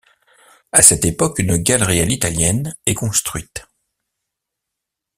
À 0.71 0.81
cette 0.81 1.05
époque, 1.05 1.37
une 1.37 1.57
galerie 1.57 1.99
à 2.01 2.05
l'italienne 2.05 2.75
est 2.87 2.95
construite. 2.95 3.67